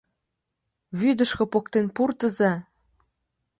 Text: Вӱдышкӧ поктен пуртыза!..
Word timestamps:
Вӱдышкӧ 0.99 1.45
поктен 1.53 1.85
пуртыза!.. 1.95 2.53